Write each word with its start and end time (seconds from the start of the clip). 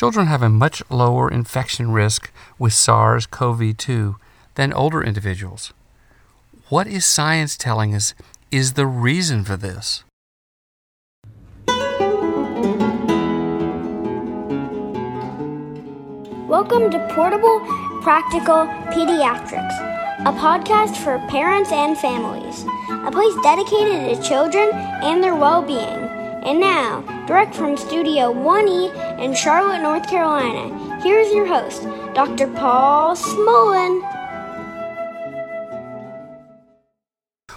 Children 0.00 0.28
have 0.28 0.42
a 0.42 0.48
much 0.48 0.82
lower 0.88 1.30
infection 1.30 1.90
risk 1.92 2.32
with 2.58 2.72
SARS 2.72 3.26
CoV 3.26 3.76
2 3.76 4.16
than 4.54 4.72
older 4.72 5.04
individuals. 5.04 5.74
What 6.70 6.86
is 6.86 7.04
science 7.04 7.54
telling 7.54 7.94
us 7.94 8.14
is 8.50 8.72
the 8.72 8.86
reason 8.86 9.44
for 9.44 9.58
this? 9.58 10.02
Welcome 16.48 16.90
to 16.92 17.08
Portable 17.14 17.60
Practical 18.00 18.64
Pediatrics, 18.94 19.76
a 20.20 20.32
podcast 20.32 20.96
for 20.96 21.18
parents 21.28 21.72
and 21.72 21.98
families, 21.98 22.64
a 22.88 23.10
place 23.12 23.34
dedicated 23.42 24.16
to 24.16 24.22
children 24.26 24.70
and 24.72 25.22
their 25.22 25.34
well 25.34 25.60
being. 25.60 26.08
And 26.42 26.58
now, 26.58 27.02
direct 27.26 27.54
from 27.54 27.76
Studio 27.76 28.32
1E 28.32 29.09
in 29.20 29.34
Charlotte, 29.34 29.82
North 29.82 30.08
Carolina, 30.08 31.00
here's 31.02 31.30
your 31.30 31.44
host, 31.44 31.82
Dr. 32.14 32.46
Paul 32.48 33.14
Smolen. 33.14 34.00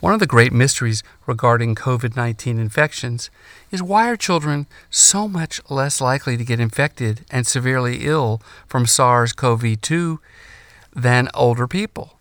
One 0.00 0.12
of 0.12 0.20
the 0.20 0.26
great 0.26 0.52
mysteries 0.52 1.02
regarding 1.26 1.74
COVID 1.74 2.14
19 2.14 2.58
infections 2.58 3.30
is 3.72 3.82
why 3.82 4.10
are 4.10 4.16
children 4.16 4.66
so 4.90 5.26
much 5.26 5.58
less 5.70 5.98
likely 5.98 6.36
to 6.36 6.44
get 6.44 6.60
infected 6.60 7.24
and 7.30 7.46
severely 7.46 8.04
ill 8.04 8.42
from 8.66 8.84
SARS 8.84 9.32
CoV 9.32 9.80
2 9.80 10.20
than 10.94 11.30
older 11.32 11.66
people? 11.66 12.18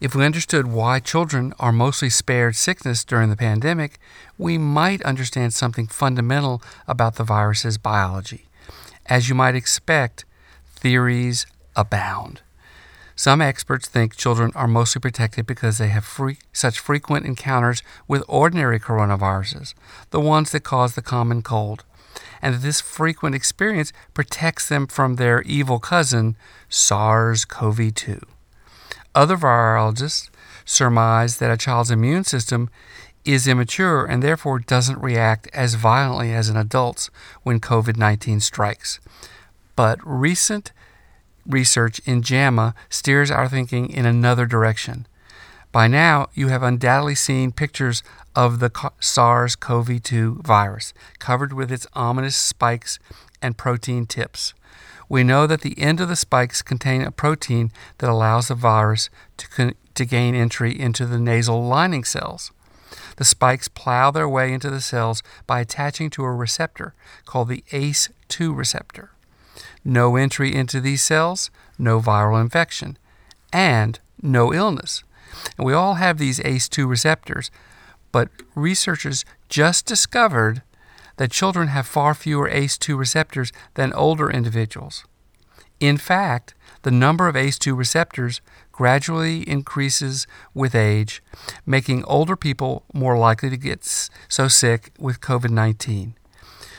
If 0.00 0.14
we 0.14 0.24
understood 0.24 0.68
why 0.68 1.00
children 1.00 1.52
are 1.58 1.72
mostly 1.72 2.08
spared 2.08 2.54
sickness 2.54 3.04
during 3.04 3.30
the 3.30 3.36
pandemic, 3.36 3.98
we 4.38 4.58
might 4.58 5.02
understand 5.02 5.54
something 5.54 5.88
fundamental 5.88 6.62
about 6.86 7.16
the 7.16 7.24
virus's 7.24 7.78
biology. 7.78 8.46
As 9.08 9.28
you 9.28 9.34
might 9.34 9.54
expect, 9.54 10.24
theories 10.66 11.46
abound. 11.76 12.42
Some 13.14 13.40
experts 13.40 13.88
think 13.88 14.16
children 14.16 14.52
are 14.54 14.68
mostly 14.68 15.00
protected 15.00 15.46
because 15.46 15.78
they 15.78 15.88
have 15.88 16.04
free, 16.04 16.38
such 16.52 16.78
frequent 16.78 17.24
encounters 17.24 17.82
with 18.06 18.22
ordinary 18.28 18.78
coronaviruses, 18.78 19.74
the 20.10 20.20
ones 20.20 20.52
that 20.52 20.64
cause 20.64 20.94
the 20.94 21.02
common 21.02 21.40
cold, 21.40 21.84
and 22.42 22.54
that 22.54 22.62
this 22.62 22.80
frequent 22.80 23.34
experience 23.34 23.92
protects 24.12 24.68
them 24.68 24.86
from 24.86 25.16
their 25.16 25.40
evil 25.42 25.78
cousin, 25.78 26.36
SARS 26.68 27.46
CoV 27.46 27.94
2. 27.94 28.20
Other 29.14 29.36
virologists 29.36 30.28
surmise 30.66 31.38
that 31.38 31.50
a 31.50 31.56
child's 31.56 31.90
immune 31.90 32.24
system 32.24 32.68
is 33.26 33.48
immature 33.48 34.04
and 34.04 34.22
therefore 34.22 34.58
doesn't 34.58 35.00
react 35.00 35.48
as 35.52 35.74
violently 35.74 36.32
as 36.32 36.48
an 36.48 36.56
adult's 36.56 37.10
when 37.42 37.60
COVID 37.60 37.96
19 37.96 38.40
strikes. 38.40 39.00
But 39.74 39.98
recent 40.04 40.72
research 41.46 42.00
in 42.04 42.22
JAMA 42.22 42.74
steers 42.88 43.30
our 43.30 43.48
thinking 43.48 43.90
in 43.90 44.06
another 44.06 44.46
direction. 44.46 45.06
By 45.72 45.88
now, 45.88 46.28
you 46.32 46.48
have 46.48 46.62
undoubtedly 46.62 47.14
seen 47.14 47.52
pictures 47.52 48.02
of 48.34 48.60
the 48.60 48.70
SARS 49.00 49.56
CoV 49.56 50.02
2 50.02 50.40
virus, 50.42 50.94
covered 51.18 51.52
with 51.52 51.70
its 51.70 51.86
ominous 51.92 52.36
spikes 52.36 52.98
and 53.42 53.58
protein 53.58 54.06
tips. 54.06 54.54
We 55.08 55.22
know 55.22 55.46
that 55.46 55.60
the 55.60 55.78
end 55.78 56.00
of 56.00 56.08
the 56.08 56.16
spikes 56.16 56.62
contain 56.62 57.02
a 57.02 57.10
protein 57.10 57.70
that 57.98 58.10
allows 58.10 58.48
the 58.48 58.54
virus 58.54 59.10
to, 59.36 59.48
con- 59.48 59.74
to 59.94 60.04
gain 60.04 60.34
entry 60.34 60.78
into 60.78 61.06
the 61.06 61.18
nasal 61.18 61.62
lining 61.62 62.04
cells. 62.04 62.50
The 63.16 63.24
spikes 63.24 63.68
plow 63.68 64.10
their 64.10 64.28
way 64.28 64.52
into 64.52 64.70
the 64.70 64.80
cells 64.80 65.22
by 65.46 65.60
attaching 65.60 66.10
to 66.10 66.24
a 66.24 66.32
receptor 66.32 66.94
called 67.24 67.48
the 67.48 67.64
ACE2 67.70 68.56
receptor 68.56 69.10
no 69.86 70.16
entry 70.16 70.52
into 70.52 70.80
these 70.80 71.02
cells, 71.02 71.50
no 71.78 72.00
viral 72.00 72.40
infection, 72.40 72.98
and 73.52 73.98
no 74.20 74.52
illness. 74.52 75.04
And 75.56 75.64
we 75.64 75.72
all 75.72 75.94
have 75.94 76.18
these 76.18 76.40
ACE2 76.40 76.88
receptors, 76.88 77.50
but 78.10 78.28
researchers 78.54 79.24
just 79.48 79.86
discovered 79.86 80.62
that 81.16 81.30
children 81.30 81.68
have 81.68 81.86
far 81.86 82.14
fewer 82.14 82.50
ACE2 82.50 82.98
receptors 82.98 83.52
than 83.74 83.92
older 83.92 84.28
individuals. 84.28 85.04
In 85.80 85.98
fact, 85.98 86.54
the 86.82 86.90
number 86.90 87.28
of 87.28 87.34
ACE2 87.34 87.76
receptors 87.76 88.40
gradually 88.72 89.46
increases 89.48 90.26
with 90.54 90.74
age, 90.74 91.22
making 91.66 92.04
older 92.04 92.36
people 92.36 92.84
more 92.94 93.18
likely 93.18 93.50
to 93.50 93.56
get 93.58 93.84
so 94.28 94.48
sick 94.48 94.92
with 94.98 95.20
COVID 95.20 95.50
19. 95.50 96.14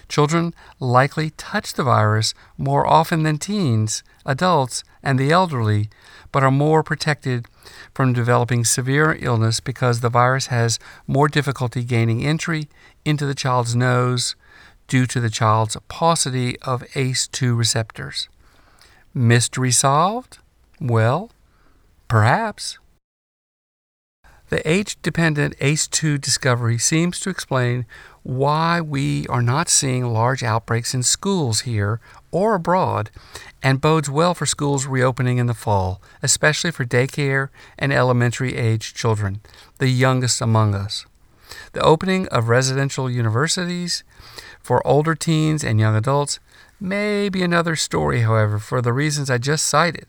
Children 0.09 0.53
likely 0.80 1.31
touch 1.31 1.74
the 1.74 1.84
virus 1.84 2.34
more 2.57 2.88
often 2.88 3.24
than 3.24 3.38
teens, 3.38 4.03
adults, 4.25 4.84
and 5.03 5.19
the 5.19 5.31
elderly, 5.31 5.90
but 6.31 6.44
are 6.44 6.52
more 6.52 6.81
protected 6.81 7.46
from 7.94 8.13
developing 8.13 8.63
severe 8.63 9.18
illness 9.19 9.59
because 9.59 10.00
the 10.00 10.09
virus 10.09 10.47
has 10.47 10.80
more 11.06 11.28
difficulty 11.28 11.84
gaining 11.84 12.25
entry 12.25 12.69
into 13.03 13.25
the 13.25 13.36
child's 13.36 13.75
nose 13.75 14.36
due 14.88 15.06
to 15.06 15.19
the 15.19 15.30
child's 15.30 15.75
paucity 15.90 16.57
of 16.62 16.81
ACE2 16.94 17.56
receptors. 17.57 18.30
Mystery 19.17 19.72
solved? 19.72 20.38
Well, 20.79 21.31
perhaps. 22.07 22.78
The 24.50 24.61
age 24.69 25.01
dependent 25.01 25.57
ACE2 25.57 26.22
discovery 26.22 26.78
seems 26.78 27.19
to 27.22 27.31
explain 27.31 27.88
why 28.22 28.79
we 28.79 29.25
are 29.27 29.41
not 29.41 29.69
seeing 29.69 30.06
large 30.06 30.44
outbreaks 30.44 30.94
in 30.94 31.01
schools 31.01 31.61
here 31.61 32.00
or 32.29 32.53
abroad 32.53 33.09
and 33.63 33.81
bodes 33.81 34.07
well 34.07 34.35
for 34.35 34.45
schools 34.45 34.85
reopening 34.85 35.39
in 35.39 35.47
the 35.47 35.56
fall, 35.56 36.00
especially 36.22 36.69
for 36.69 36.85
daycare 36.85 37.50
and 37.79 37.91
elementary 37.91 38.56
age 38.56 38.94
children, 38.94 39.41
the 39.79 39.89
youngest 39.89 40.41
among 40.41 40.75
us. 40.75 41.07
The 41.73 41.81
opening 41.81 42.27
of 42.27 42.50
residential 42.50 43.09
universities 43.09 44.03
for 44.61 44.85
older 44.85 45.16
teens 45.16 45.63
and 45.63 45.79
young 45.79 45.95
adults 45.95 46.39
may 46.79 47.29
be 47.29 47.43
another 47.43 47.75
story, 47.75 48.21
however, 48.21 48.59
for 48.59 48.81
the 48.81 48.93
reasons 48.93 49.29
I 49.29 49.38
just 49.38 49.67
cited. 49.67 50.05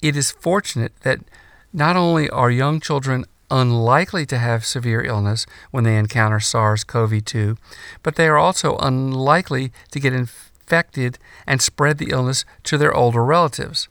It 0.00 0.16
is 0.16 0.30
fortunate 0.30 0.92
that 1.02 1.20
not 1.72 1.96
only 1.96 2.28
are 2.30 2.50
young 2.50 2.80
children 2.80 3.24
unlikely 3.50 4.24
to 4.26 4.38
have 4.38 4.64
severe 4.64 5.02
illness 5.02 5.46
when 5.70 5.84
they 5.84 5.96
encounter 5.96 6.40
SARS 6.40 6.84
CoV 6.84 7.24
2, 7.24 7.56
but 8.02 8.16
they 8.16 8.26
are 8.26 8.38
also 8.38 8.76
unlikely 8.78 9.72
to 9.90 10.00
get 10.00 10.14
infected 10.14 11.18
and 11.46 11.60
spread 11.60 11.98
the 11.98 12.10
illness 12.10 12.44
to 12.64 12.78
their 12.78 12.94
older 12.94 13.24
relatives. 13.24 13.88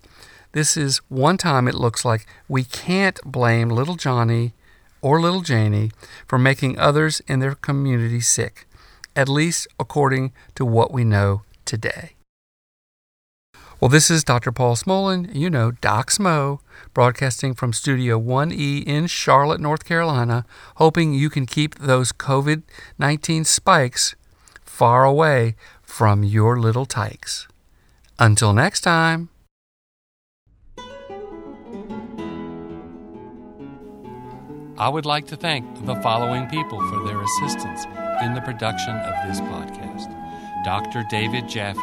This 0.53 0.75
is 0.75 0.97
one 1.09 1.37
time 1.37 1.67
it 1.67 1.75
looks 1.75 2.03
like 2.03 2.25
we 2.47 2.63
can't 2.63 3.21
blame 3.23 3.69
little 3.69 3.95
Johnny 3.95 4.53
or 5.01 5.21
little 5.21 5.41
Janie 5.41 5.91
for 6.27 6.37
making 6.37 6.77
others 6.77 7.21
in 7.27 7.39
their 7.39 7.55
community 7.55 8.19
sick, 8.19 8.67
at 9.15 9.29
least 9.29 9.67
according 9.79 10.31
to 10.55 10.65
what 10.65 10.91
we 10.91 11.03
know 11.03 11.43
today. 11.71 12.15
Well, 13.79 13.87
this 13.87 14.11
is 14.11 14.25
Dr. 14.25 14.51
Paul 14.51 14.75
Smolen, 14.75 15.33
you 15.33 15.49
know, 15.49 15.71
Doc 15.71 16.11
Smo, 16.11 16.59
broadcasting 16.93 17.53
from 17.53 17.71
Studio 17.71 18.19
1E 18.19 18.83
in 18.83 19.07
Charlotte, 19.07 19.61
North 19.61 19.85
Carolina, 19.85 20.45
hoping 20.75 21.13
you 21.13 21.29
can 21.29 21.45
keep 21.45 21.75
those 21.75 22.11
COVID 22.11 22.63
19 22.99 23.45
spikes 23.45 24.15
far 24.65 25.05
away 25.05 25.55
from 25.81 26.25
your 26.25 26.59
little 26.59 26.85
tykes. 26.85 27.47
Until 28.19 28.51
next 28.51 28.81
time. 28.81 29.29
I 34.77 34.89
would 34.89 35.05
like 35.05 35.27
to 35.27 35.37
thank 35.37 35.85
the 35.85 35.95
following 36.01 36.47
people 36.47 36.81
for 36.89 37.07
their 37.07 37.21
assistance 37.21 37.85
in 38.21 38.33
the 38.33 38.41
production 38.41 38.95
of 38.97 39.13
this 39.25 39.39
podcast 39.39 40.20
Dr. 40.63 41.03
David 41.09 41.47
Jaffe 41.49 41.79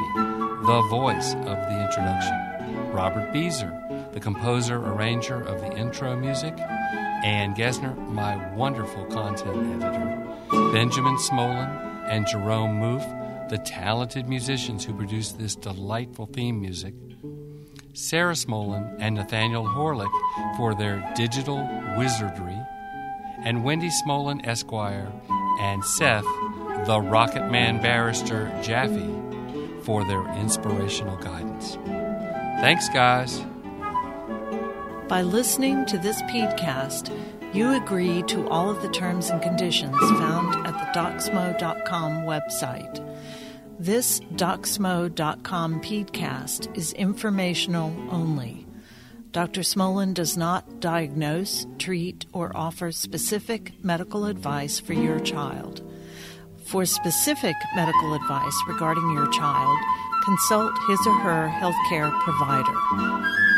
the 0.68 0.82
voice 0.82 1.34
of 1.34 1.44
the 1.44 1.80
introduction, 1.80 2.92
Robert 2.92 3.32
Beezer, 3.32 3.72
the 4.12 4.20
composer 4.20 4.76
arranger 4.76 5.40
of 5.40 5.60
the 5.60 5.72
intro 5.74 6.16
music, 6.16 6.58
Ann 6.58 7.54
Gesner, 7.54 7.96
my 8.08 8.52
wonderful 8.54 9.06
content 9.06 9.82
editor, 9.82 10.72
Benjamin 10.72 11.16
Smolen, 11.16 11.68
and 12.08 12.26
Jerome 12.26 12.80
Moof, 12.80 13.48
the 13.48 13.58
talented 13.58 14.28
musicians 14.28 14.84
who 14.84 14.92
produced 14.92 15.38
this 15.38 15.56
delightful 15.56 16.26
theme 16.26 16.60
music, 16.60 16.92
Sarah 17.94 18.34
Smolen 18.34 18.96
and 18.98 19.14
Nathaniel 19.14 19.64
Horlick 19.64 20.12
for 20.56 20.74
their 20.74 21.08
digital 21.14 21.66
wizardry, 21.96 22.60
and 23.38 23.64
Wendy 23.64 23.90
Smolen 23.90 24.44
Esquire 24.44 25.10
and 25.60 25.84
Seth, 25.84 26.26
the 26.86 27.00
Rocket 27.00 27.50
Man 27.50 27.80
barrister 27.80 28.52
Jaffe 28.62 29.14
for 29.82 30.04
their 30.04 30.26
inspirational 30.36 31.16
guidance. 31.16 31.76
Thanks, 32.60 32.88
guys. 32.88 33.44
By 35.08 35.22
listening 35.22 35.86
to 35.86 35.96
this 35.96 36.20
podcast, 36.22 37.10
you 37.54 37.74
agree 37.74 38.22
to 38.24 38.46
all 38.48 38.68
of 38.68 38.82
the 38.82 38.90
terms 38.90 39.30
and 39.30 39.40
conditions 39.40 39.96
found 39.98 40.66
at 40.66 40.72
the 40.74 40.98
docsmo.com 40.98 42.24
website. 42.24 43.04
This 43.78 44.20
DocSmo.com 44.20 45.80
podcast 45.80 46.76
is 46.76 46.92
informational 46.92 47.94
only. 48.10 48.66
Dr. 49.30 49.60
Smolen 49.62 50.14
does 50.14 50.36
not 50.36 50.80
diagnose, 50.80 51.66
treat, 51.78 52.26
or 52.32 52.54
offer 52.56 52.90
specific 52.92 53.72
medical 53.84 54.26
advice 54.26 54.80
for 54.80 54.94
your 54.94 55.20
child. 55.20 55.87
For 56.68 56.84
specific 56.84 57.56
medical 57.74 58.12
advice 58.12 58.52
regarding 58.66 59.10
your 59.12 59.26
child, 59.30 59.78
consult 60.22 60.70
his 60.86 60.98
or 61.06 61.14
her 61.14 61.48
healthcare 61.48 62.12
provider. 62.20 63.57